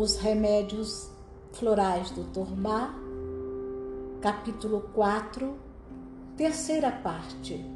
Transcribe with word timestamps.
Os 0.00 0.16
Remédios 0.16 1.10
Florais 1.54 2.12
do 2.12 2.22
Torbá, 2.32 2.94
capítulo 4.20 4.82
4, 4.94 5.58
terceira 6.36 6.92
parte. 6.92 7.68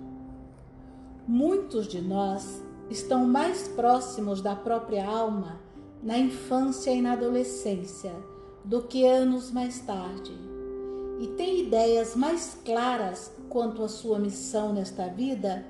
Muitos 1.27 1.88
de 1.88 2.00
nós 2.00 2.62
estão 2.89 3.27
mais 3.27 3.66
próximos 3.66 4.40
da 4.40 4.54
própria 4.54 5.04
alma 5.04 5.58
na 6.00 6.16
infância 6.16 6.93
e 6.93 7.03
na 7.03 7.14
adolescência 7.14 8.14
do 8.64 8.82
que 8.82 9.04
anos 9.04 9.50
mais 9.50 9.80
tarde, 9.80 10.32
e 11.18 11.27
têm 11.36 11.62
ideias 11.62 12.14
mais 12.14 12.57
claras 12.64 13.32
quanto 13.48 13.82
à 13.82 13.89
sua 13.89 14.20
missão 14.20 14.73
nesta 14.73 15.09
vida, 15.09 15.66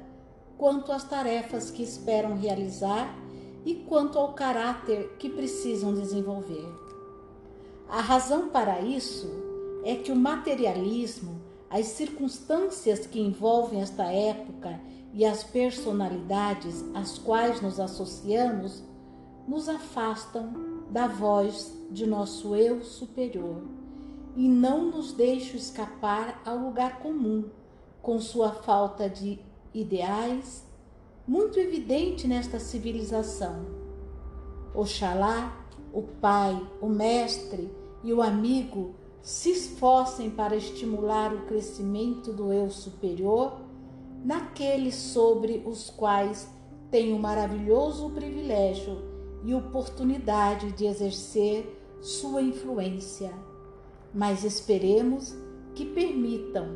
quanto 0.58 0.92
às 0.92 1.04
tarefas 1.04 1.70
que 1.70 1.82
esperam 1.82 2.36
realizar 2.36 3.21
e 3.64 3.74
quanto 3.74 4.18
ao 4.18 4.32
caráter 4.32 5.16
que 5.18 5.28
precisam 5.28 5.94
desenvolver. 5.94 6.68
A 7.88 8.00
razão 8.00 8.48
para 8.48 8.80
isso 8.80 9.28
é 9.84 9.94
que 9.94 10.10
o 10.10 10.16
materialismo, 10.16 11.40
as 11.68 11.86
circunstâncias 11.86 13.06
que 13.06 13.20
envolvem 13.20 13.80
esta 13.80 14.04
época 14.04 14.80
e 15.12 15.24
as 15.24 15.44
personalidades 15.44 16.84
às 16.94 17.18
quais 17.18 17.60
nos 17.60 17.78
associamos 17.78 18.82
nos 19.46 19.68
afastam 19.68 20.52
da 20.90 21.06
voz 21.06 21.76
de 21.90 22.06
nosso 22.06 22.54
eu 22.54 22.82
superior 22.82 23.62
e 24.36 24.48
não 24.48 24.90
nos 24.90 25.12
deixam 25.12 25.56
escapar 25.56 26.40
ao 26.44 26.56
lugar 26.56 27.00
comum 27.00 27.50
com 28.00 28.18
sua 28.18 28.50
falta 28.50 29.08
de 29.08 29.38
ideais, 29.74 30.66
muito 31.26 31.58
evidente 31.58 32.26
nesta 32.26 32.58
civilização. 32.58 33.66
Oxalá 34.74 35.62
o 35.92 36.02
pai, 36.02 36.58
o 36.80 36.88
mestre 36.88 37.70
e 38.02 38.12
o 38.12 38.22
amigo 38.22 38.94
se 39.20 39.50
esforcem 39.50 40.30
para 40.30 40.56
estimular 40.56 41.32
o 41.32 41.42
crescimento 41.42 42.32
do 42.32 42.52
eu 42.52 42.70
superior 42.70 43.60
naqueles 44.24 44.94
sobre 44.94 45.62
os 45.66 45.90
quais 45.90 46.48
tem 46.90 47.12
o 47.12 47.18
maravilhoso 47.18 48.10
privilégio 48.10 48.98
e 49.44 49.54
oportunidade 49.54 50.72
de 50.72 50.86
exercer 50.86 51.78
sua 52.00 52.42
influência. 52.42 53.32
Mas 54.14 54.44
esperemos 54.44 55.34
que 55.74 55.84
permitam 55.84 56.68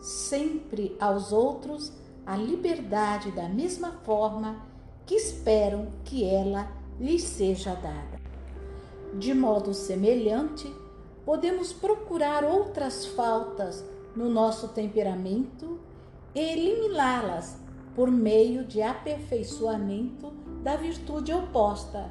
sempre 0.00 0.96
aos 0.98 1.32
outros 1.32 1.92
a 2.30 2.36
liberdade 2.36 3.32
da 3.32 3.48
mesma 3.48 3.90
forma 4.04 4.64
que 5.04 5.16
esperam 5.16 5.88
que 6.04 6.22
ela 6.22 6.70
lhes 7.00 7.24
seja 7.24 7.74
dada. 7.74 8.20
De 9.14 9.34
modo 9.34 9.74
semelhante, 9.74 10.72
podemos 11.24 11.72
procurar 11.72 12.44
outras 12.44 13.04
faltas 13.04 13.84
no 14.14 14.30
nosso 14.30 14.68
temperamento 14.68 15.80
e 16.32 16.38
eliminá-las 16.38 17.58
por 17.96 18.08
meio 18.08 18.64
de 18.64 18.80
aperfeiçoamento 18.80 20.30
da 20.62 20.76
virtude 20.76 21.32
oposta, 21.32 22.08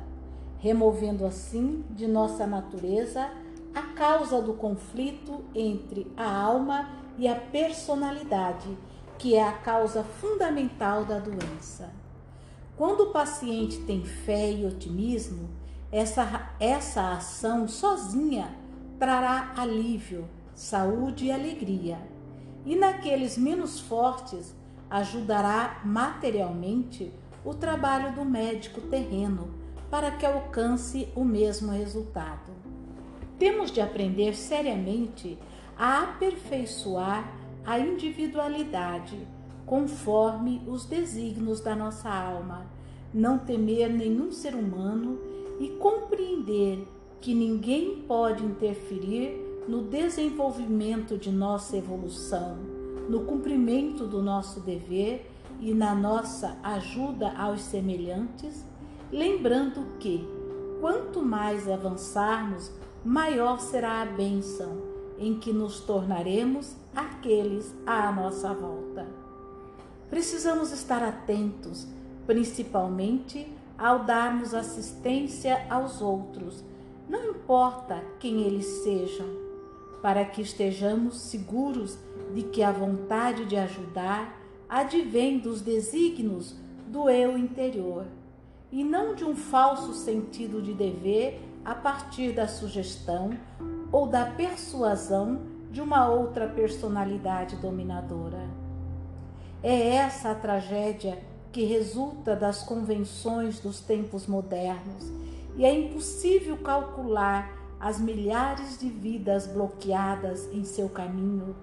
removendo 0.58 1.25
assim 1.25 1.86
de 1.92 2.08
nossa 2.08 2.45
natureza 2.45 3.31
a 3.73 3.84
causa 3.94 4.42
do 4.42 4.53
conflito 4.53 5.45
entre 5.56 6.12
a 6.17 6.30
alma 6.30 6.90
e 7.17 7.25
a 7.25 7.36
personalidade 7.36 8.67
que 9.20 9.36
é 9.36 9.45
a 9.45 9.52
causa 9.52 10.02
fundamental 10.02 11.03
da 11.03 11.20
doença. 11.20 11.92
Quando 12.78 13.02
o 13.02 13.12
paciente 13.12 13.81
tem 13.81 14.06
fé 14.06 14.50
e 14.50 14.66
otimismo, 14.66 15.50
essa, 15.92 16.50
essa 16.58 17.12
ação 17.12 17.67
sozinha 17.67 18.56
trará 18.97 19.53
alívio, 19.58 20.28
saúde 20.56 21.25
e 21.25 21.31
alegria. 21.31 22.00
E 22.66 22.78
naqueles 22.78 23.38
menos 23.38 23.81
fortes, 23.81 24.56
ajudará 24.90 25.81
materialmente 25.84 27.12
o 27.44 27.53
trabalho 27.53 28.13
do 28.13 28.24
médico 28.24 28.80
terreno 28.81 29.50
para 29.91 30.12
que 30.12 30.25
alcance 30.25 31.09
o 31.13 31.25
mesmo 31.25 31.72
resultado. 31.72 32.51
Temos 33.38 33.69
de 33.72 33.81
aprender 33.81 34.36
seriamente 34.36 35.38
a 35.78 36.03
aperfeiçoar 36.03 37.38
a 37.69 37.78
individualidade 37.78 39.28
conforme 39.63 40.59
os 40.66 40.88
desígnios 40.88 41.62
da 41.62 41.75
nossa 41.75 42.09
alma, 42.09 42.66
não 43.13 43.38
temer 43.38 43.88
nenhum 43.91 44.31
ser 44.31 44.56
humano 44.56 45.19
e 45.59 45.69
compreender 45.78 46.88
que 47.22 47.35
ninguém 47.35 48.02
pode 48.07 48.44
interferir 48.44 49.40
no 49.68 49.84
desenvolvimento 49.84 51.16
de 51.16 51.30
nossa 51.31 51.78
evolução, 51.78 52.57
no 53.07 53.19
cumprimento 53.25 54.07
do 54.07 54.19
nosso 54.19 54.62
dever 54.62 55.30
e 55.62 55.72
na 55.72 55.94
nossa 55.94 56.57
ajuda 56.63 57.31
aos 57.38 57.62
semelhantes, 57.62 58.66
lembrando 59.12 59.86
que, 60.00 60.28
quanto 60.81 61.22
mais 61.22 61.69
avançarmos, 61.69 62.72
maior 63.06 63.59
será 63.59 64.01
a 64.01 64.06
bênção 64.07 64.88
em 65.19 65.38
que 65.38 65.52
nos 65.52 65.81
tornaremos 65.81 66.75
aqueles 66.96 67.75
à 67.85 68.12
nossa 68.12 68.53
volta. 68.53 69.06
Precisamos 70.09 70.72
estar 70.72 71.03
atentos, 71.03 71.85
principalmente 72.25 73.47
ao 73.78 74.00
darmos 74.00 74.53
assistência 74.53 75.66
aos 75.69 76.02
outros, 76.02 76.63
não 77.07 77.31
importa 77.31 78.03
quem 78.19 78.41
eles 78.41 78.66
sejam, 78.84 79.28
para 80.02 80.25
que 80.25 80.41
estejamos 80.41 81.19
seguros 81.22 81.97
de 82.34 82.44
que 82.44 82.63
a 82.63 82.72
vontade 82.72 83.46
de 83.46 83.56
ajudar 83.56 84.38
advém 84.68 85.40
dos 85.40 85.62
desígnios 85.62 86.56
do 86.88 87.09
eu 87.09 87.38
interior 87.38 88.06
e 88.72 88.84
não 88.84 89.16
de 89.16 89.25
um 89.25 89.36
falso 89.36 89.94
sentido 89.94 90.62
de 90.62 90.74
dever 90.74 91.41
a 91.66 91.74
partir 91.74 92.34
da 92.34 92.47
sugestão 92.47 93.31
ou 93.91 94.07
da 94.07 94.25
persuasão 94.25 95.41
de 95.72 95.81
uma 95.81 96.09
outra 96.09 96.47
personalidade 96.47 97.55
dominadora. 97.57 98.50
É 99.61 99.95
essa 99.95 100.31
a 100.31 100.35
tragédia 100.35 101.19
que 101.51 101.63
resulta 101.63 102.35
das 102.35 102.63
convenções 102.63 103.59
dos 103.59 103.79
tempos 103.79 104.27
modernos 104.27 105.11
e 105.57 105.66
é 105.66 105.73
impossível 105.73 106.57
calcular 106.57 107.57
as 107.79 108.00
milhares 108.00 108.77
de 108.77 108.89
vidas 108.89 109.47
bloqueadas 109.47 110.47
em 110.51 110.63
seu 110.63 110.89
caminho, 110.89 111.56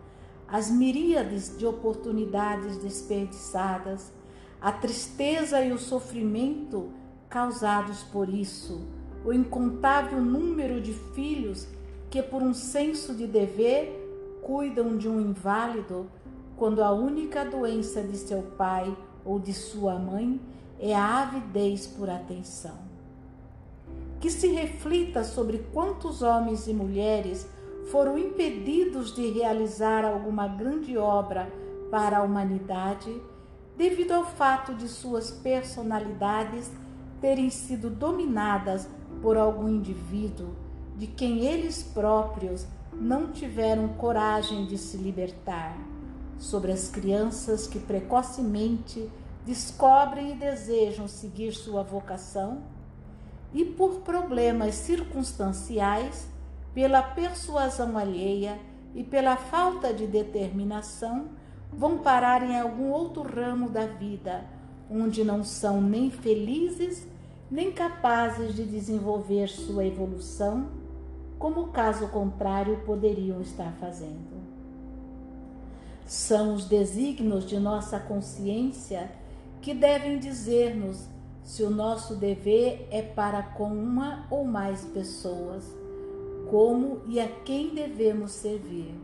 as 0.48 0.70
miríades 0.70 1.56
de 1.56 1.66
oportunidades 1.66 2.78
desperdiçadas, 2.78 4.12
a 4.60 4.72
tristeza 4.72 5.60
e 5.62 5.72
o 5.72 5.78
sofrimento 5.78 6.90
causados 7.28 8.02
por 8.04 8.28
isso, 8.28 8.80
o 9.24 9.32
incontável 9.32 10.20
número 10.20 10.80
de 10.80 10.92
filhos 10.92 11.66
que, 12.10 12.22
por 12.22 12.42
um 12.42 12.54
senso 12.54 13.14
de 13.14 13.26
dever, 13.26 14.04
cuidam 14.42 14.96
de 14.96 15.08
um 15.08 15.20
inválido 15.20 16.06
quando 16.56 16.82
a 16.82 16.90
única 16.92 17.44
doença 17.44 18.02
de 18.02 18.16
seu 18.16 18.42
pai 18.56 18.96
ou 19.24 19.38
de 19.38 19.52
sua 19.52 19.98
mãe 19.98 20.40
é 20.78 20.94
a 20.94 21.22
avidez 21.22 21.86
por 21.86 22.08
atenção. 22.08 22.78
Que 24.20 24.30
se 24.30 24.48
reflita 24.48 25.24
sobre 25.24 25.58
quantos 25.72 26.22
homens 26.22 26.66
e 26.66 26.72
mulheres 26.72 27.46
foram 27.90 28.18
impedidos 28.18 29.14
de 29.14 29.30
realizar 29.30 30.04
alguma 30.04 30.48
grande 30.48 30.96
obra 30.96 31.52
para 31.90 32.18
a 32.18 32.22
humanidade 32.22 33.20
devido 33.76 34.12
ao 34.12 34.24
fato 34.24 34.74
de 34.74 34.88
suas 34.88 35.30
personalidades 35.30 36.70
terem 37.20 37.50
sido 37.50 37.90
dominadas 37.90 38.88
por 39.20 39.36
algum 39.36 39.68
indivíduo 39.68 40.66
de 40.96 41.06
quem 41.06 41.44
eles 41.44 41.82
próprios 41.82 42.66
não 42.92 43.30
tiveram 43.30 43.88
coragem 43.88 44.64
de 44.64 44.78
se 44.78 44.96
libertar, 44.96 45.76
sobre 46.38 46.72
as 46.72 46.88
crianças 46.88 47.66
que 47.66 47.78
precocemente 47.78 49.08
descobrem 49.44 50.32
e 50.32 50.34
desejam 50.34 51.06
seguir 51.06 51.52
sua 51.52 51.82
vocação, 51.82 52.62
e 53.52 53.64
por 53.64 54.00
problemas 54.00 54.74
circunstanciais, 54.74 56.28
pela 56.74 57.02
persuasão 57.02 57.96
alheia 57.96 58.58
e 58.94 59.04
pela 59.04 59.36
falta 59.36 59.92
de 59.92 60.06
determinação, 60.06 61.28
vão 61.72 61.98
parar 61.98 62.42
em 62.42 62.58
algum 62.58 62.90
outro 62.90 63.22
ramo 63.22 63.68
da 63.68 63.86
vida, 63.86 64.44
onde 64.90 65.22
não 65.22 65.44
são 65.44 65.80
nem 65.80 66.10
felizes 66.10 67.06
nem 67.50 67.70
capazes 67.70 68.54
de 68.54 68.64
desenvolver 68.64 69.48
sua 69.48 69.84
evolução 69.84 70.68
como 71.38 71.68
caso 71.68 72.08
contrário 72.08 72.82
poderiam 72.84 73.40
estar 73.40 73.72
fazendo. 73.80 74.36
São 76.06 76.54
os 76.54 76.66
desígnios 76.66 77.44
de 77.44 77.58
nossa 77.58 77.98
consciência 77.98 79.10
que 79.60 79.74
devem 79.74 80.18
dizer-nos 80.18 81.08
se 81.42 81.62
o 81.62 81.70
nosso 81.70 82.16
dever 82.16 82.88
é 82.90 83.02
para 83.02 83.42
com 83.42 83.68
uma 83.68 84.26
ou 84.30 84.44
mais 84.44 84.84
pessoas, 84.84 85.64
como 86.50 87.00
e 87.06 87.20
a 87.20 87.28
quem 87.28 87.74
devemos 87.74 88.32
servir. 88.32 88.94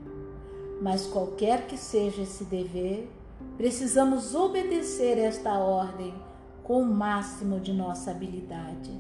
Mas 0.80 1.06
qualquer 1.06 1.66
que 1.66 1.76
seja 1.76 2.22
esse 2.22 2.44
dever, 2.44 3.10
precisamos 3.56 4.34
obedecer 4.34 5.18
esta 5.18 5.58
ordem 5.58 6.14
com 6.62 6.82
o 6.82 6.86
máximo 6.86 7.60
de 7.60 7.72
nossa 7.72 8.10
habilidade. 8.10 8.90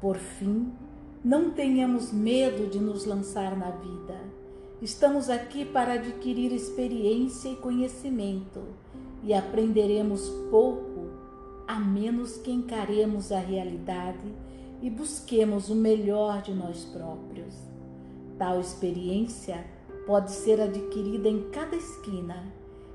Por 0.00 0.16
fim, 0.16 0.72
não 1.24 1.50
tenhamos 1.50 2.12
medo 2.12 2.68
de 2.68 2.80
nos 2.80 3.04
lançar 3.04 3.56
na 3.56 3.70
vida. 3.70 4.20
Estamos 4.80 5.30
aqui 5.30 5.64
para 5.64 5.92
adquirir 5.92 6.52
experiência 6.52 7.48
e 7.48 7.56
conhecimento 7.56 8.60
e 9.22 9.32
aprenderemos 9.32 10.28
pouco 10.50 11.10
a 11.68 11.78
menos 11.78 12.38
que 12.38 12.50
encaremos 12.50 13.30
a 13.30 13.38
realidade 13.38 14.34
e 14.82 14.90
busquemos 14.90 15.70
o 15.70 15.76
melhor 15.76 16.42
de 16.42 16.52
nós 16.52 16.84
próprios. 16.86 17.54
Tal 18.36 18.58
experiência 18.58 19.64
pode 20.04 20.32
ser 20.32 20.60
adquirida 20.60 21.28
em 21.28 21.50
cada 21.50 21.76
esquina 21.76 22.52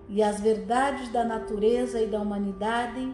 e 0.09 0.21
as 0.21 0.41
verdades 0.41 1.09
da 1.13 1.24
natureza 1.24 2.01
e 2.01 2.07
da 2.07 2.19
humanidade 2.19 3.09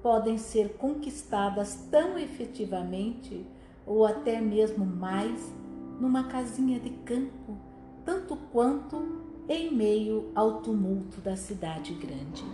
podem 0.00 0.38
ser 0.38 0.74
conquistadas 0.74 1.88
tão 1.90 2.16
efetivamente 2.16 3.44
ou 3.86 4.06
até 4.06 4.40
mesmo 4.40 4.84
mais 4.84 5.52
numa 6.00 6.24
casinha 6.24 6.80
de 6.80 6.90
campo, 6.90 7.56
tanto 8.04 8.36
quanto 8.52 9.22
em 9.48 9.74
meio 9.74 10.30
ao 10.34 10.62
tumulto 10.62 11.20
da 11.20 11.36
cidade 11.36 11.94
grande. 11.94 12.44